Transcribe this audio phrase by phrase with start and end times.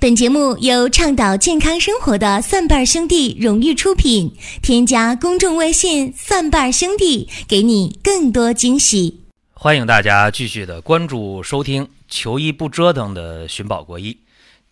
[0.00, 4.34] 本节目由倡导健康生活的蒜瓣兄弟荣誉出品。
[4.62, 9.20] 添加公众微信“蒜瓣兄弟”，给你更多惊喜。
[9.52, 14.16] 欢迎大家继续的关注收听“求医不折腾”的寻宝国医。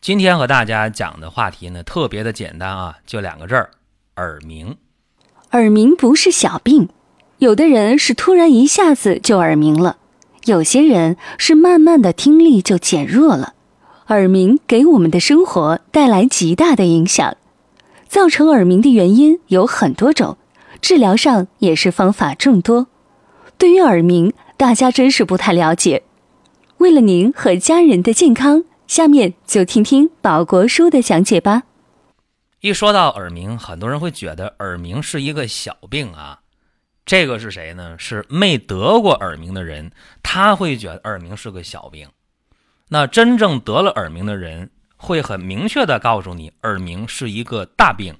[0.00, 3.68] 今天和大家讲的话题呢，特别的简单啊，就两个字儿：
[4.16, 4.78] 耳鸣。
[5.50, 6.88] 耳鸣不是小病，
[7.36, 9.98] 有的人是突然一下子就耳鸣了，
[10.46, 13.52] 有些人是慢慢的听力就减弱了。
[14.08, 17.36] 耳鸣给我们的生活带来极大的影响，
[18.08, 20.38] 造成耳鸣的原因有很多种，
[20.80, 22.86] 治疗上也是方法众多。
[23.58, 26.04] 对于耳鸣，大家真是不太了解。
[26.78, 31.64] 为了您和家人的健康，下面就听听保国叔的讲解吧。
[32.60, 36.40] 一说到耳鸣，很多人会觉得耳鸣是一个小病啊。
[37.04, 37.96] 这个是谁呢？
[37.98, 39.90] 是没得过耳鸣的人，
[40.22, 42.08] 他会觉得耳鸣是个小病。
[42.88, 48.18] 那真正得了耳鸣的人，会很明确的告诉你，耳鸣是一个大病，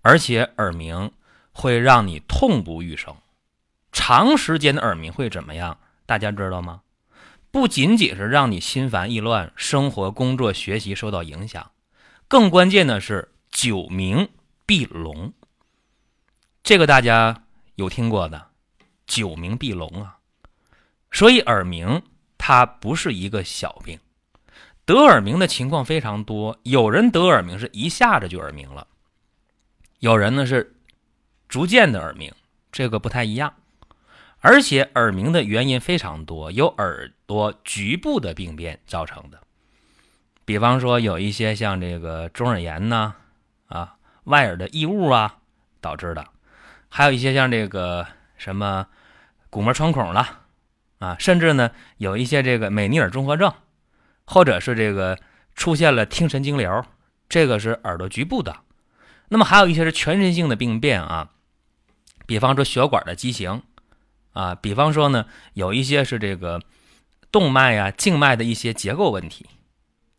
[0.00, 1.12] 而且耳鸣
[1.52, 3.14] 会让你痛不欲生。
[3.92, 5.78] 长时间的耳鸣会怎么样？
[6.06, 6.82] 大家知道吗？
[7.50, 11.70] 不仅仅是让你心烦意乱，生活、工作、学习受到影响，
[12.28, 14.28] 更关键的是久鸣
[14.66, 15.32] 必聋。
[16.62, 17.44] 这个大家
[17.76, 18.48] 有听过的，
[19.06, 20.18] 久鸣必聋啊。
[21.10, 22.02] 所以耳鸣
[22.36, 23.98] 它不是一个小病。
[24.86, 28.86] 得耳鸣的情况非常多，有人得耳鸣是一下子就耳鸣了，
[29.98, 30.76] 有人呢是
[31.48, 32.32] 逐渐的耳鸣，
[32.70, 33.52] 这个不太一样。
[34.38, 39.40] 而且耳鸣的原因非常多，有耳朵局部的病变造成的，
[40.44, 43.14] 比方说有一些像这个中耳炎呐，
[43.66, 45.38] 啊，外耳的异物啊
[45.80, 46.24] 导致的，
[46.88, 48.86] 还有一些像这个什么
[49.50, 50.42] 鼓膜穿孔了，
[51.00, 53.52] 啊，甚至呢有一些这个美尼尔综合症。
[54.26, 55.18] 或者是这个
[55.54, 56.84] 出现了听神经瘤，
[57.28, 58.56] 这个是耳朵局部的。
[59.28, 61.30] 那么还有一些是全身性的病变啊，
[62.26, 63.62] 比方说血管的畸形
[64.32, 66.60] 啊，比方说呢有一些是这个
[67.32, 69.46] 动脉呀、静脉的一些结构问题，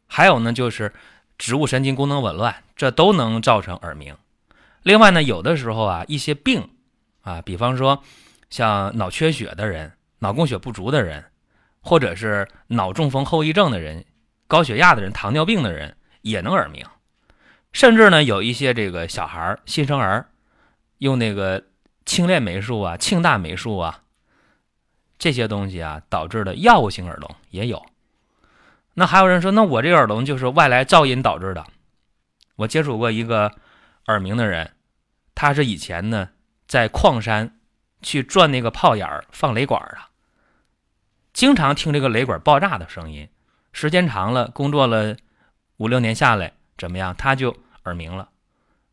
[0.07, 0.93] 还有呢就是
[1.37, 4.15] 植物神经功能紊乱，这都能造成耳鸣。
[4.83, 6.69] 另外呢，有的时候啊一些病
[7.21, 8.03] 啊，比方说
[8.49, 11.25] 像脑缺血的人、脑供血不足的人。
[11.87, 14.03] 或者是脑中风后遗症的人、
[14.45, 16.85] 高血压的人、糖尿病的人也能耳鸣，
[17.71, 20.29] 甚至呢有一些这个小孩新生儿
[20.97, 21.63] 用那个
[22.05, 24.01] 轻链霉素啊、庆大霉素啊
[25.17, 27.85] 这些东西啊导致的药物性耳聋也有。
[28.95, 31.65] 那还有人说，那我这个耳聋就是外来噪音导致的。
[32.57, 33.53] 我接触过一个
[34.07, 34.73] 耳鸣的人，
[35.33, 36.31] 他是以前呢
[36.67, 37.57] 在矿山
[38.01, 39.97] 去钻那个炮眼放雷管的。
[41.37, 43.29] 经常听这个雷管爆炸的声音，
[43.71, 45.15] 时间长了，工作了
[45.77, 47.15] 五六年下来，怎么样？
[47.15, 48.29] 他就耳鸣了。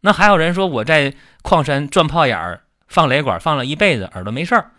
[0.03, 4.72] 那还有人说我在矿山钻炮眼儿放雷管放了一辈子，耳朵没事儿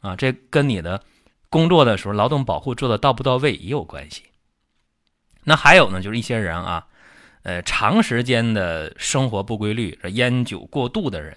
[0.00, 0.16] 啊？
[0.16, 1.00] 这跟你的
[1.48, 4.24] 工作的时候劳动保护做的到不到位也有关系。
[5.44, 6.88] 那还有呢，就是一些人啊，
[7.44, 11.36] 呃，长时间的生活不规律，烟酒过度的人，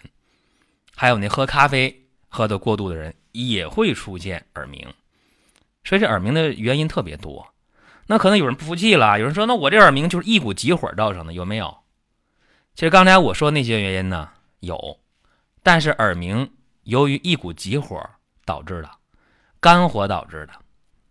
[0.96, 4.92] 还有那喝咖啡喝的过度的人，也会出现耳鸣。
[5.84, 7.54] 所以这耳鸣的原因特别多，
[8.08, 11.76] 那可能有人不服气了，有人说：“那我这耳鸣就是一股急火造成的，有没有？”
[12.76, 15.00] 其实刚才我说那些原因呢，有，
[15.64, 16.52] 但是耳鸣
[16.84, 18.00] 由于一股急火
[18.46, 18.90] 导致的，
[19.60, 20.54] 肝火导致的，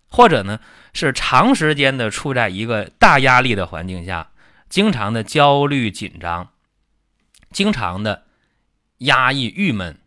[0.09, 0.60] 或者呢
[0.94, 4.30] 是长时间的处在一个大压力的环境下，
[4.69, 6.48] 经常的焦虑紧张，
[7.50, 8.25] 经常的
[8.98, 9.98] 压抑郁闷，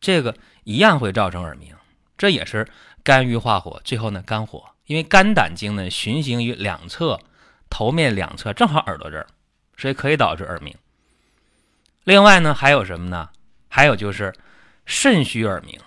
[0.00, 1.74] 这个一样会造成耳鸣，
[2.18, 2.66] 这也是。
[3.04, 7.20] 肝郁化火，最后呢肝火，因为肝胆经呢循行于两侧，
[7.68, 9.26] 头面两侧正好耳朵这儿，
[9.76, 10.74] 所以可以导致耳鸣。
[12.04, 13.28] 另外呢还有什么呢？
[13.68, 14.32] 还有就是
[14.86, 15.78] 肾虚耳鸣。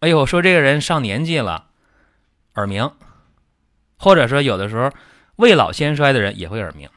[0.00, 1.68] 哎呦，说这个人上年纪了，
[2.56, 2.92] 耳鸣，
[3.96, 4.92] 或者说有的时候
[5.36, 6.90] 未老先衰的人也会耳鸣。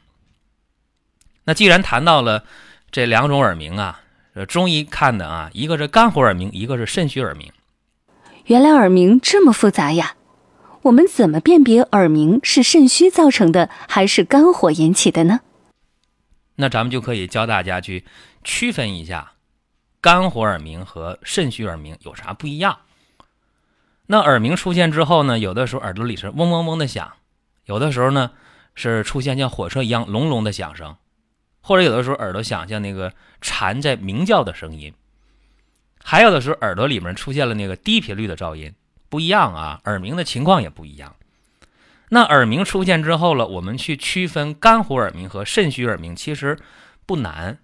[1.46, 2.44] 那既然谈到了
[2.92, 4.02] 这两种耳鸣啊，
[4.50, 7.50] 中医看的啊，一个是肝火耳鸣，一个是肾虚耳鸣。
[8.50, 10.16] 原来耳鸣这么复杂呀！
[10.82, 15.42] 我们怎么辨别耳鸣是肾虚造成的，还是肝火引起的呢？
[16.56, 18.06] 那咱们就可以教大家去
[18.44, 19.34] 区分一下，
[20.02, 22.80] 肝火耳鸣和肾虚耳鸣有啥不一样。
[24.08, 27.14] 那耳鸣出现之后呢，有的时候耳朵里是嗡嗡嗡的响，
[27.66, 28.32] 有的时候呢
[28.74, 30.96] 是出现像火车一样隆隆的响声，
[31.62, 34.92] 或者有的时候耳朵响像那个蝉在鸣叫的声音。
[36.10, 38.74] 还有的时候，耳朵里面出现了那个低频率的噪音，
[39.10, 41.16] 不一样啊，耳鸣的情况也不一样。
[42.10, 46.58] 那耳鸣出现之后了，我们去区分肝火耳鸣和肾虚耳鸣，其实
[47.06, 47.60] 不难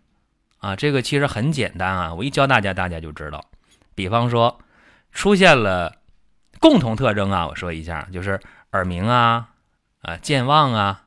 [0.59, 3.43] 啊，这个其实很简单啊，我一教大家，大家就知道。
[3.95, 4.59] 比方说，
[5.11, 5.95] 出现了
[6.59, 8.39] 共同特征啊，我说一下，就是
[8.73, 9.49] 耳鸣啊，
[10.03, 11.05] 啊健忘啊，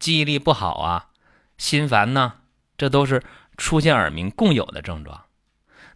[0.00, 1.10] 记忆力不好啊，
[1.56, 2.32] 心烦呢，
[2.76, 3.22] 这都是
[3.56, 5.22] 出现耳鸣共有的症状。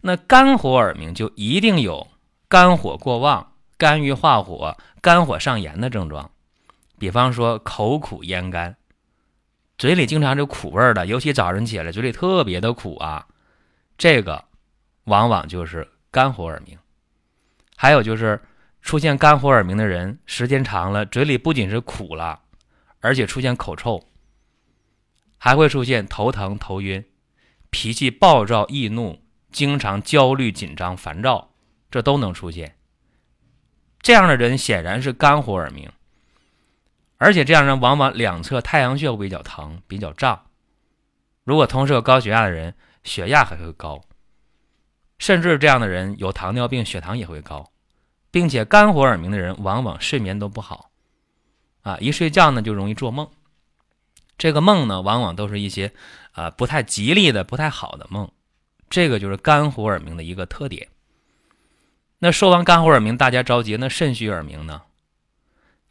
[0.01, 2.07] 那肝火耳鸣就一定有
[2.47, 6.31] 肝火过旺、肝郁化火、肝火上炎的症状。
[6.99, 8.75] 比方说口苦咽干，
[9.77, 13.27] 嘴里经常有苦味儿的，尤其早晨起来嘴里特别的苦啊，
[13.97, 14.45] 这个
[15.03, 16.77] 往往就是肝火耳鸣。
[17.75, 18.41] 还有就是
[18.81, 22.39] 出现肝火耳鸣的人，时间长了，嘴里不仅是苦了，
[23.01, 24.03] 而且出现口臭，
[25.37, 27.05] 还会出现头疼、头晕，
[27.69, 29.21] 脾气暴躁易怒，
[29.51, 31.51] 经常焦虑、紧张、烦躁，
[31.89, 32.75] 这都能出现。
[34.01, 35.91] 这样的人显然是肝火耳鸣。
[37.17, 40.45] 而且这样人往往两侧太阳穴会比较疼、比较胀。
[41.43, 44.01] 如果同时有高血压的人，血压还会高，
[45.17, 47.71] 甚至这样的人有糖尿病，血糖也会高，
[48.29, 50.91] 并且肝火耳鸣的人往往睡眠都不好，
[51.81, 53.27] 啊，一睡觉呢就容易做梦，
[54.37, 55.91] 这个梦呢往往都是一些
[56.33, 58.29] 啊不太吉利的、不太好的梦，
[58.89, 60.87] 这个就是肝火耳鸣的一个特点。
[62.19, 64.83] 那说完肝火耳鸣，大家着急，那肾虚耳鸣呢？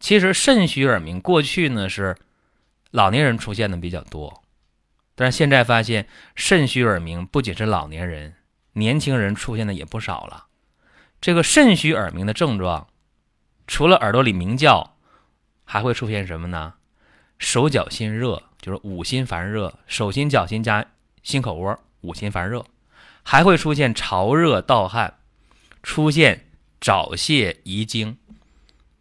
[0.01, 2.17] 其实肾虚耳鸣过去呢是
[2.91, 4.43] 老年人出现的比较多，
[5.15, 8.35] 但是现在发现肾虚耳鸣不仅是老年人，
[8.73, 10.47] 年轻人出现的也不少了。
[11.21, 12.89] 这个肾虚耳鸣的症状，
[13.67, 14.97] 除了耳朵里鸣叫，
[15.65, 16.75] 还会出现什么呢？
[17.39, 20.85] 手脚心热，就是五心烦热，手心、脚心加
[21.23, 22.65] 心口窝，五心烦热，
[23.29, 25.19] 还会出现潮热盗汗，
[25.83, 26.47] 出现
[26.81, 28.19] 早泄遗精。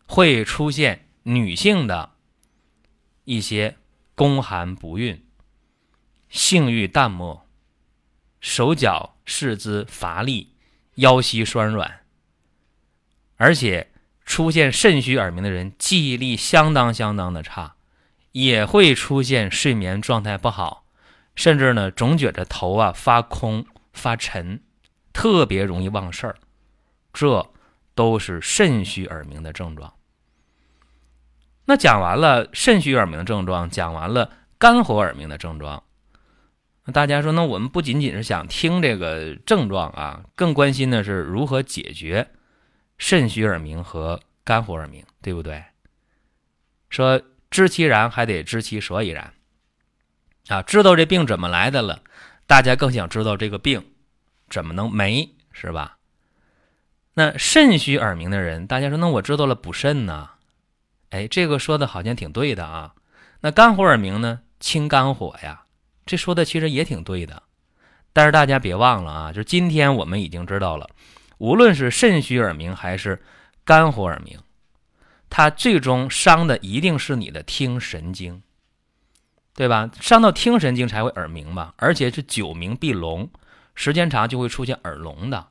[0.08, 2.12] 会出现女性的
[3.26, 3.78] 一些
[4.16, 5.24] 宫寒不孕、
[6.28, 7.46] 性欲淡漠、
[8.40, 10.54] 手脚四肢乏力、
[10.96, 12.02] 腰膝酸软，
[13.38, 13.92] 而且
[14.26, 17.76] 出现肾虚耳鸣的人记忆力相当相当的差，
[18.32, 20.86] 也会出现睡眠状态不好，
[21.36, 24.62] 甚至呢总觉着头啊发空发沉，
[25.12, 26.36] 特别容易忘事儿，
[27.12, 27.52] 这
[27.96, 29.92] 都是肾虚耳鸣的症状。
[31.66, 35.84] 那讲完了肾虚耳鸣的症状，讲完了肝火耳鸣的症状，
[36.84, 42.30] 那大家说，那我们不仅仅是想听这个症状啊，更关心的是如何解决
[43.00, 45.64] 肾虚耳鸣和肝火耳鸣，对不对？
[46.90, 47.20] 说
[47.50, 49.34] 知其然，还得知其所以然
[50.50, 52.04] 啊，知道这病怎么来的了，
[52.48, 53.84] 大家更想知道这个病
[54.50, 55.98] 怎么能没，是吧？
[57.14, 60.30] 那肾虚耳鸣的人，大家说，那我知道了补肾呢？
[61.10, 62.94] 哎，这个说的好像挺对的啊。
[63.42, 65.64] 那肝火耳鸣呢，清肝火呀，
[66.06, 67.42] 这说的其实也挺对的。
[68.12, 70.90] 但是大家别忘了啊，就今天我们已经知道了，
[71.38, 73.22] 无论是肾虚耳鸣还是
[73.64, 74.38] 肝火耳鸣，
[75.30, 78.42] 它最终伤的一定是你的听神经，
[79.56, 79.90] 对吧？
[80.00, 83.28] 伤到听神经才会耳鸣嘛，而且是久鸣必聋，
[83.74, 85.48] 时间长就会出现耳聋的。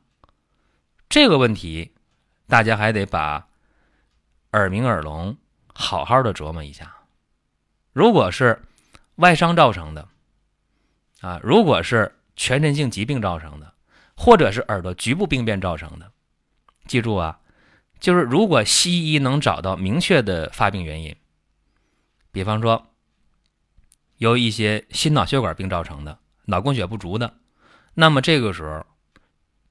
[1.08, 1.92] 这个问题，
[2.46, 3.48] 大家还得把
[4.52, 5.36] 耳鸣耳聋。
[5.76, 6.94] 好好的琢磨一下，
[7.92, 8.62] 如果是
[9.16, 10.06] 外伤造成的，
[11.20, 13.74] 啊，如果是全身性疾病造成的，
[14.16, 16.12] 或者是耳朵局部病变造成的，
[16.86, 17.40] 记住啊，
[17.98, 21.16] 就是如果西医能找到明确的发病原因，
[22.30, 22.93] 比方说
[24.18, 27.34] 由一些心脑血管病造成的脑供血不足的，
[27.94, 28.84] 那么这个时候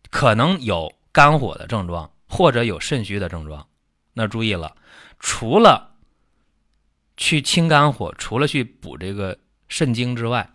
[0.09, 3.67] 可能有肝火的症状，或者有肾虚的症状，
[4.13, 4.75] 那注意了，
[5.19, 5.95] 除了
[7.15, 10.49] 去清肝火，除了去补这个肾精之外，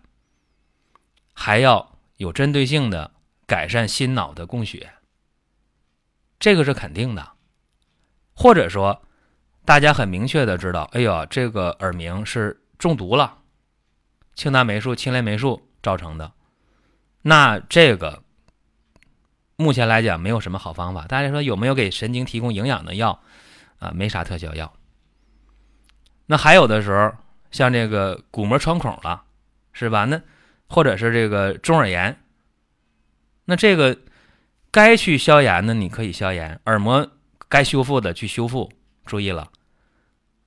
[1.33, 3.11] 还要有针对性的
[3.45, 4.91] 改善心脑的供血，
[6.37, 7.31] 这个是肯定的。
[8.33, 9.01] 或者说，
[9.65, 13.37] 大家很明确的知道，哎呦，这个耳鸣是中毒了，
[14.39, 16.31] 庆大霉素、青霉霉素造成的，
[17.23, 18.23] 那这个
[19.57, 21.05] 目前来讲没有什么好方法。
[21.07, 23.21] 大家说有没有给神经提供营养的药？
[23.79, 24.71] 啊，没啥特效药。
[26.27, 27.11] 那还有的时候，
[27.51, 29.23] 像这个鼓膜穿孔了，
[29.73, 30.05] 是吧？
[30.05, 30.21] 那
[30.69, 32.17] 或者是这个中耳炎，
[33.43, 33.99] 那这个
[34.71, 37.05] 该去消炎的你可以消炎，耳膜
[37.49, 38.71] 该修复的去修复。
[39.05, 39.51] 注意了，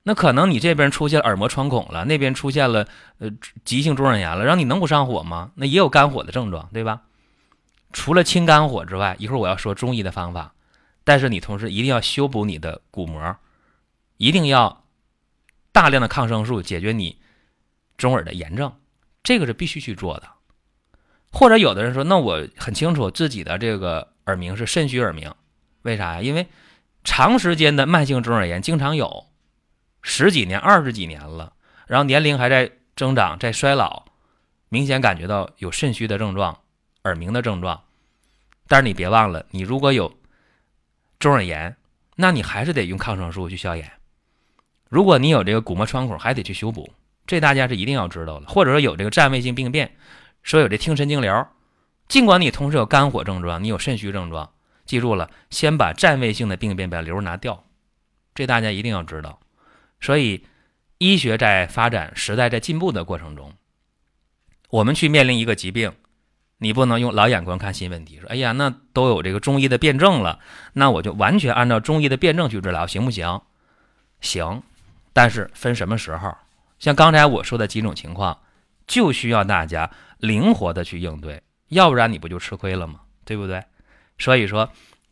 [0.03, 2.87] 那可能你这边出现耳膜穿孔了，那边出现了
[3.19, 3.29] 呃
[3.65, 5.51] 急性中耳炎了，让你能不上火吗？
[5.55, 7.01] 那也有肝火的症状，对吧？
[7.91, 10.53] 除了清肝火之外，一会儿我要说中医的方法，
[11.03, 13.35] 但是你同时一定要修补你的鼓膜，
[14.17, 14.81] 一定要。
[15.75, 17.17] 大量的抗生素解决你
[17.97, 18.71] 中耳的炎症，
[19.23, 20.29] 这个是必须去做的。
[21.31, 25.33] 或者有的人说，那我很清楚自己的这个耳鸣是肾虚耳鸣，
[25.81, 26.21] 为啥呀？
[26.21, 26.45] 因为
[27.03, 29.25] 长时间的慢性中耳炎经常有，
[30.03, 31.53] 十几年、二十几年了，
[31.87, 34.05] 然后年龄还在增长、在衰老，
[34.69, 36.59] 明显感觉到有肾虚的症状、
[37.05, 37.81] 耳鸣的症状。
[38.67, 40.13] 但是你别忘了，你如果有
[41.17, 41.75] 中耳炎，
[42.17, 43.91] 那你还是得用抗生素去消炎。
[44.89, 46.93] 如果你有这个鼓膜穿孔，还得去修补，
[47.25, 48.47] 这大家是一定要知道的。
[48.47, 49.95] 或者说有这个占位性病变。
[50.43, 51.53] 说有这听神经疗，
[52.09, 54.51] 尽管你同时有肝火症状，你有肾虚症状，
[54.85, 57.63] 记住了，先把占位性的病变把瘤拿掉，
[58.35, 59.39] 这大家一定要知道。
[60.03, 60.45] 所以，
[60.99, 63.53] 医学在发展，时代在进步的过程中，
[64.69, 65.93] 我们去面临一个疾病，
[66.57, 70.39] 你不能用老眼光看新问题，说哎呀，那都有这个中医的辩证了，
[70.73, 73.41] 那我就完全按照中医的辩证去治疗，行不行？
[74.19, 74.61] 行，
[75.13, 76.35] 但是分什么时候？
[76.77, 78.41] 像刚才我说的几种情况，
[78.85, 79.89] 就需要大家。
[80.19, 83.01] 灵活的去应对，要不然你不就吃亏了吗？
[83.25, 83.61] 对不对？
[84.17, 84.71] 所以说，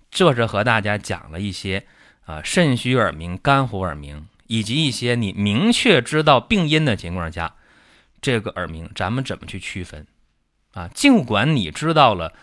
[0.10, 1.86] 这是和大家讲了一些
[2.26, 7.56] 啊肾虚耳鸣、肝火耳鸣，以及一些你明确知道病因的情况下，
[8.22, 10.06] 这个耳鸣咱们怎么去区分
[10.74, 10.90] 啊？
[10.90, 12.34] 尽管你知道了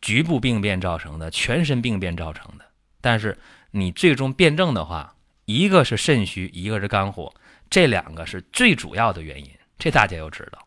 [0.00, 2.64] 局部病变造成的、全身病变造成的，
[3.02, 3.36] 但是
[3.72, 5.14] 你最终辩证的话，
[5.44, 7.34] 一个是肾虚，一个是肝火，
[7.68, 10.66] 这两个是最主要的原因，这大家要知道。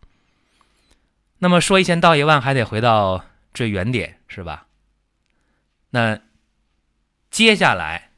[1.40, 4.68] 那么说一千道一万，还得回到最原点，是吧？
[5.90, 6.20] 那
[7.32, 8.12] 接下来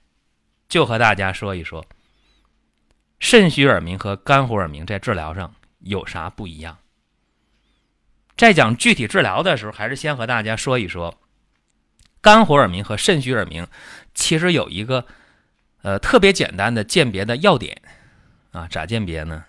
[0.68, 1.86] 就和大家说一说，
[3.26, 6.78] 肾虚耳鸣和肝火耳鸣在治疗上有啥不一样。
[8.38, 11.20] 在讲具体治疗的时候，还是先和大家说一说，
[12.22, 13.66] 肝火耳鸣和肾虚耳鸣
[14.14, 15.08] 其实有一个
[15.82, 17.82] 呃特别简单的鉴别的要点
[18.52, 19.44] 啊，咋鉴别呢？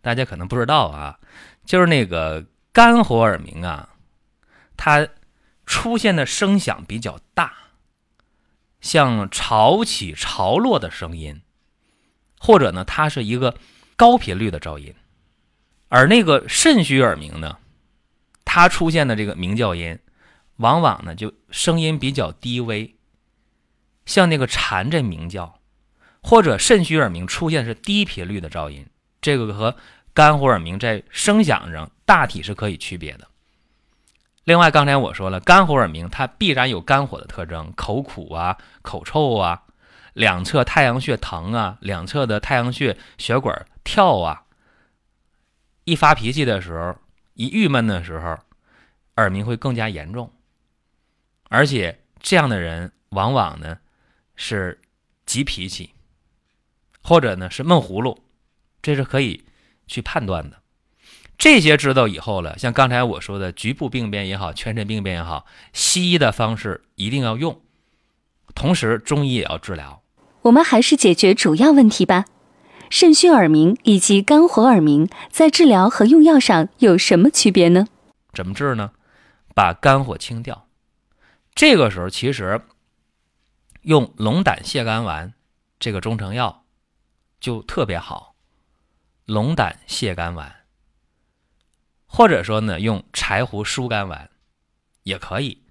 [0.00, 1.16] 大家可能不知道啊，
[1.64, 2.44] 就是那个。
[2.72, 3.88] 肝火耳鸣啊，
[4.76, 5.08] 它
[5.66, 7.52] 出现的声响比较大，
[8.80, 11.42] 像潮起潮落的声音，
[12.40, 13.54] 或者呢，它是一个
[13.94, 14.92] 高频率的噪音。
[15.88, 17.58] 而那个肾虚耳鸣呢，
[18.44, 19.96] 它出现的这个鸣叫音，
[20.56, 22.96] 往往呢就声音比较低微，
[24.06, 25.60] 像那个蝉在鸣叫，
[26.20, 28.84] 或者肾虚耳鸣出现是低频率的噪音，
[29.20, 29.76] 这个和。
[30.12, 33.28] 肝火耳鸣在声响上大体是可以区别的。
[34.42, 39.62] 另外，刚才我说了，肝火耳鸣它必然有肝火的特征，口苦啊、口臭啊、
[40.12, 44.44] 两侧太阳穴疼啊、两侧的太阳穴血管跳啊。
[45.84, 46.96] 一发脾气的时候，
[47.34, 48.38] 一郁闷的时候，
[49.16, 50.32] 耳鸣会更加严重。
[51.48, 53.78] 而且这样的人往往呢
[54.36, 54.80] 是
[55.26, 55.94] 急脾气，
[57.02, 58.22] 或者呢是闷葫芦，
[58.80, 59.44] 这是可以。
[59.90, 60.62] 去判断的，
[61.36, 67.60] 这些知道以后了，像刚才我说的局部病变也好，全身病变也好，西医的方式一定要用，
[68.54, 69.99] 同时中医也要治疗。
[70.42, 72.24] 我们还是解决主要问题吧。
[72.88, 77.86] 肾虚耳鸣以及肝火耳鸣在治疗和用药上有什么区别呢？
[78.32, 78.92] 怎么治呢？
[79.54, 80.66] 把肝火清掉。
[81.54, 82.60] 这个时候其实
[83.82, 85.34] 用龙胆泻肝丸
[85.78, 86.64] 这个中成药
[87.38, 88.34] 就特别好。
[89.26, 90.64] 龙胆泻肝丸，
[92.06, 94.28] 或者说呢，用柴胡疏肝丸
[95.04, 95.62] 也可以。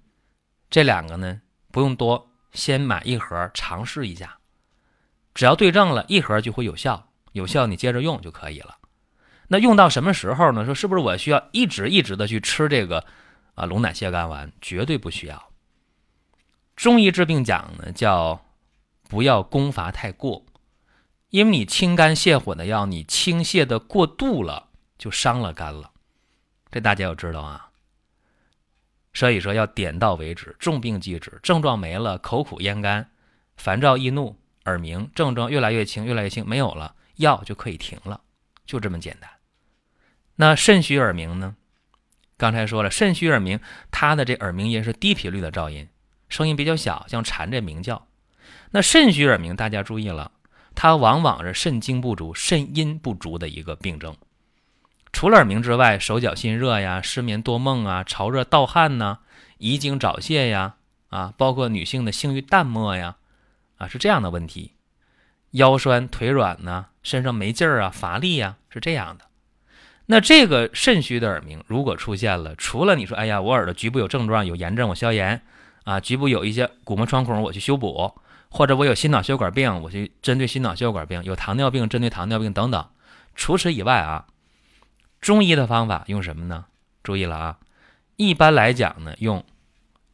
[0.70, 4.39] 这两个呢不用多，先买一盒尝试一下。
[5.34, 8.76] 只要对症了，一盒就会有效，有效你接着用就可以了。
[9.48, 10.64] 那用到什么时候呢？
[10.64, 13.04] 说是不是我需要一直一直的去吃这个
[13.54, 14.52] 啊龙胆泻肝丸？
[14.60, 15.50] 绝对不需要。
[16.76, 18.44] 中医治病讲呢，叫
[19.08, 20.44] 不要攻伐太过。
[21.30, 24.68] 因为你清肝泻火的药，你清泻的过度了，
[24.98, 25.90] 就伤了肝了，
[26.72, 27.70] 这大家要知道啊。
[29.12, 33.10] 所以说要点到为止，重病即止，症状没了，口苦咽干、
[33.56, 34.36] 烦躁易怒、
[34.70, 38.20] 耳鸣症状越来越轻，越来越轻，没有了，药就可以停了，
[38.64, 39.28] 就这么简单。
[40.36, 41.56] 那肾虚耳鸣呢？
[42.36, 43.60] 刚才说了，肾虚耳鸣，
[43.90, 45.88] 它的这耳鸣音是低频率的噪音，
[46.28, 48.06] 声音比较小，像蝉在鸣叫。
[48.70, 50.30] 那肾虚耳鸣，大家注意了。
[50.74, 54.16] 它往往是肾精不足、肾阴不足的一个病症。
[55.12, 59.18] 除了耳鸣之外，手脚心热呀、失眠多梦啊、潮热盗汗呐、
[59.58, 60.76] 遗精早泄呀，
[61.08, 63.16] 啊，包括女性的性欲淡漠呀，
[63.80, 64.74] 啊，是这样的问题。
[65.52, 69.24] 腰酸腿软呢，身上没劲儿啊、乏力呀，是这样的。
[70.06, 75.40] 那这个肾虚的耳鸣如果出现了，除了你说，哎呀，我耳朵局部有症状、有炎症，我消炎
[75.84, 78.14] 啊；局部有一些鼓膜穿孔，我去修补。
[78.52, 82.84] 或者我有心脑血管病，我去针对心脑血管病；有糖尿病，针对糖尿病等等。
[83.34, 84.26] 除此以外啊，
[85.20, 86.66] 中医的方法用什么呢？
[87.02, 87.58] 注意了啊，
[88.16, 89.44] 一般来讲呢，用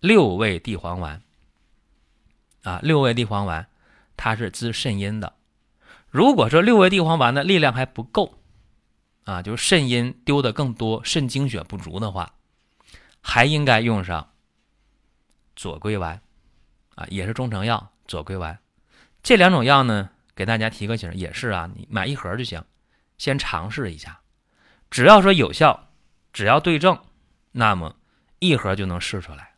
[0.00, 1.22] 六味地黄丸。
[2.66, 3.68] 啊，六味地黄丸
[4.16, 5.34] 它是滋肾阴的。
[6.08, 8.40] 如果说六味地黄丸的力量还不够，
[9.22, 12.34] 啊，就是肾阴丢的更多，肾精血不足的话，
[13.20, 14.32] 还应该用上
[15.54, 16.20] 左归丸，
[16.96, 18.58] 啊，也是中成药左归丸。
[19.22, 22.64] 这两种药呢，给大家提个醒，也是啊，你买一盒就行，
[23.16, 24.18] 先尝试一下，
[24.90, 25.90] 只要说有效，
[26.32, 26.98] 只要对症，
[27.52, 27.94] 那么
[28.40, 29.54] 一盒就能试出来。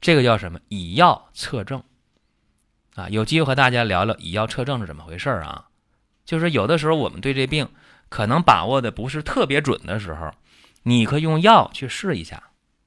[0.00, 0.60] 这个叫什么？
[0.68, 1.82] 以药测症。
[2.94, 5.68] 啊，有机会和大家聊聊以药测证是怎么回事儿啊？
[6.26, 7.68] 就是有的时候我们对这病
[8.10, 10.30] 可能把握的不是特别准的时候，
[10.82, 12.42] 你可以用药去试一下，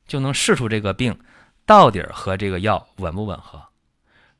[0.08, 1.18] 就能试出这个病
[1.66, 3.64] 到底和这个药吻不吻合。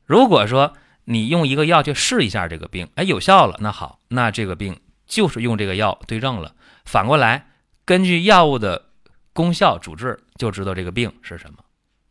[0.04, 0.72] 如果说
[1.04, 6.54] 你用一个药去试一下这个病，哎，有效了，那好，那这个病就是用这个药对症了。
[6.84, 7.48] 反过来，
[7.84, 8.90] 根据药物的
[9.32, 11.58] 功效主治，就知道这个病是什么。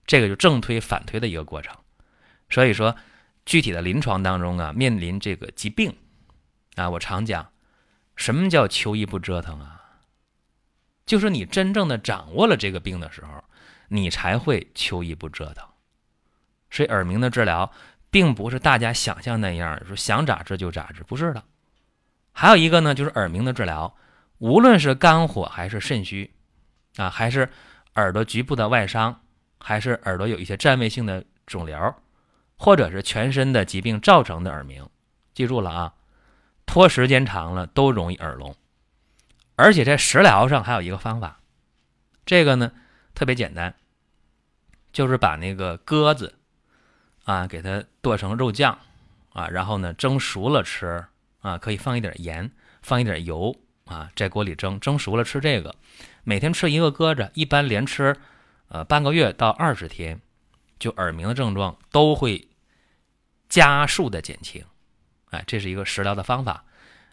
[0.06, 1.74] 这个就正推反推的一个过程。
[2.50, 2.94] 所以说。
[3.46, 5.96] 具体的临床当中啊，面临这个疾病，
[6.76, 7.52] 啊，我常讲，
[8.16, 9.82] 什么叫求医不折腾啊？
[11.06, 13.44] 就是你真正的掌握了这个病的时候，
[13.90, 15.64] 你才会求医不折腾。
[16.72, 17.72] 所以耳鸣的治疗，
[18.10, 21.44] 并不是大家想象那样，说想咋治就咋治，不是的。
[22.32, 23.96] 还有一个呢，就是耳鸣的治疗，
[24.40, 26.34] 无论是肝火还是肾虚，
[26.98, 27.48] 啊，还是
[27.94, 29.22] 耳朵局部的外伤，
[29.60, 31.96] 还是耳朵有一些占位性的肿瘤。
[32.58, 34.88] 或者是全身的疾病造成的耳鸣，
[35.34, 35.94] 记住了啊，
[36.66, 38.56] 拖时间长了都容易耳聋，
[39.56, 41.40] 而且在食疗上还有一个方法，
[42.26, 42.72] 这个呢
[43.14, 43.76] 特别简单，
[44.94, 46.36] 就是把那个鸽子
[47.26, 48.80] 啊给它剁成肉酱
[49.34, 51.06] 啊，然后呢蒸熟了吃
[51.42, 52.50] 啊，可以放一点盐，
[52.82, 55.76] 放一点油啊，在锅里蒸，蒸熟了吃这个，
[56.24, 58.16] 每天吃一个鸽子，一般连吃
[58.70, 60.22] 呃半个月到二十天。
[60.78, 62.50] 就耳鸣的症状都会
[63.50, 64.64] 加速的减轻，
[65.32, 66.66] 哎，这是一个食疗的方法，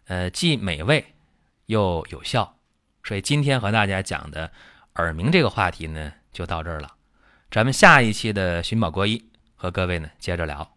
[0.07, 1.05] 呃，既美味
[1.67, 2.57] 又有效。
[3.05, 4.51] 所以今天和大家讲的
[4.95, 6.93] 耳鸣这个话题呢，就到这儿了。
[7.51, 10.75] 咱们下一期的寻宝国医和各位呢接着聊。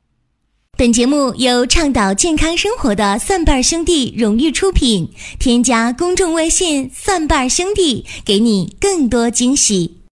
[0.77, 10.04] 本节目由倡导健康生活的蒜瓣兄弟荣誉出品，添加公众微信“蒜瓣兄弟”，给你更多惊喜。